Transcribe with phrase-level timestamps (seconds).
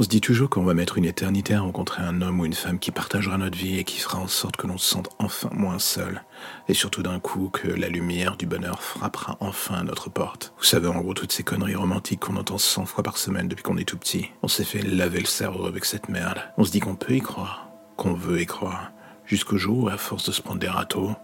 [0.00, 2.54] On se dit toujours qu'on va mettre une éternité à rencontrer un homme ou une
[2.54, 5.50] femme qui partagera notre vie et qui fera en sorte que l'on se sente enfin
[5.52, 6.24] moins seul.
[6.68, 10.54] Et surtout d'un coup que la lumière du bonheur frappera enfin à notre porte.
[10.56, 13.62] Vous savez, en gros, toutes ces conneries romantiques qu'on entend 100 fois par semaine depuis
[13.62, 14.30] qu'on est tout petit.
[14.42, 16.38] On s'est fait laver le cerveau avec cette merde.
[16.56, 18.92] On se dit qu'on peut y croire, qu'on veut y croire.
[19.26, 21.14] Jusqu'au jour où, à force de se prendre des râteaux,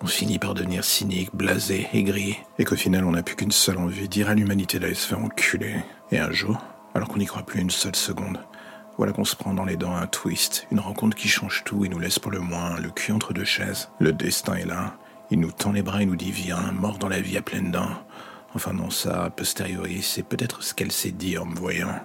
[0.00, 3.78] on finit par devenir cynique, blasé, aigri, et qu'au final on n'a plus qu'une seule
[3.78, 5.74] envie, dire à l'humanité d'aller se faire enculer.
[6.12, 6.56] Et un jour,
[6.96, 8.38] alors qu'on n'y croit plus une seule seconde.
[8.96, 11.90] Voilà qu'on se prend dans les dents un twist, une rencontre qui change tout et
[11.90, 13.90] nous laisse pour le moins le cul entre deux chaises.
[13.98, 14.96] Le destin est là,
[15.30, 17.70] il nous tend les bras et nous dit viens, mort dans la vie à pleines
[17.70, 18.02] dents.
[18.54, 22.00] Enfin non, ça, a posteriori, c'est peut-être ce qu'elle s'est dit en me voyant.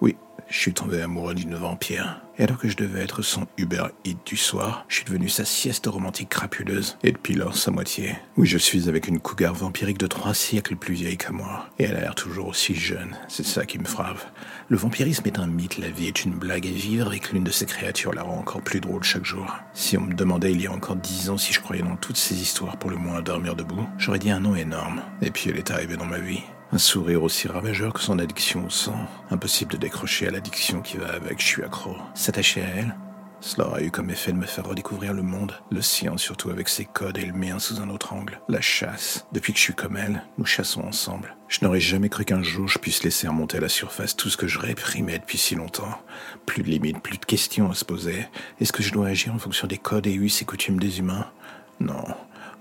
[0.00, 0.16] Oui,
[0.48, 2.20] je suis tombé amoureux d'une vampire.
[2.38, 5.44] Et alors que je devais être son Uber Eat du soir, je suis devenu sa
[5.44, 6.98] sieste romantique crapuleuse.
[7.02, 8.16] Et depuis lors, sa moitié.
[8.36, 11.66] Oui, je suis avec une cougar vampirique de trois siècles plus vieille que moi.
[11.78, 13.16] Et elle a l'air toujours aussi jeune.
[13.28, 14.20] C'est ça qui me frappe.
[14.68, 17.50] Le vampirisme est un mythe, la vie est une blague, et vivre avec l'une de
[17.50, 19.46] ces créatures la rend encore plus drôle chaque jour.
[19.72, 22.16] Si on me demandait il y a encore dix ans si je croyais dans toutes
[22.16, 25.02] ces histoires pour le moins dormir debout, j'aurais dit un nom énorme.
[25.22, 26.42] Et puis elle est arrivée dans ma vie.
[26.72, 29.06] Un sourire aussi ravageur que son addiction au sang.
[29.30, 31.94] Impossible de décrocher à l'addiction qui va avec, je suis accro.
[32.14, 32.96] S'attacher à elle
[33.40, 36.68] Cela aura eu comme effet de me faire redécouvrir le monde, le sien surtout avec
[36.68, 38.40] ses codes et le mien sous un autre angle.
[38.48, 39.26] La chasse.
[39.30, 41.36] Depuis que je suis comme elle, nous chassons ensemble.
[41.46, 44.36] Je n'aurais jamais cru qu'un jour je puisse laisser remonter à la surface tout ce
[44.36, 46.02] que je réprimais depuis si longtemps.
[46.46, 48.26] Plus de limites, plus de questions à se poser.
[48.60, 51.30] Est-ce que je dois agir en fonction des codes et us et coutumes des humains?
[51.78, 52.04] Non.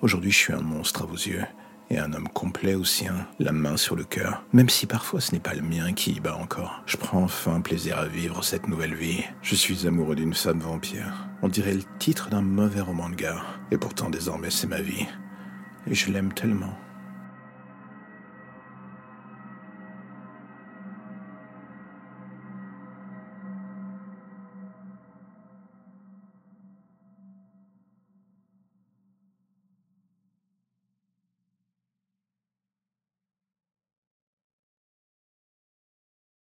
[0.04, 1.44] Aujourd'hui je suis un monstre à vos yeux
[1.90, 5.32] et un homme complet au sien, la main sur le cœur, même si parfois ce
[5.32, 6.82] n'est pas le mien qui y bat encore.
[6.86, 9.24] Je prends enfin plaisir à vivre cette nouvelle vie.
[9.42, 11.28] Je suis amoureux d'une femme vampire.
[11.42, 15.06] On dirait le titre d'un mauvais roman de gare, et pourtant désormais c'est ma vie.
[15.88, 16.76] Et je l'aime tellement.